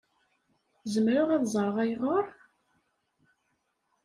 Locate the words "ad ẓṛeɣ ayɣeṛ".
1.35-2.25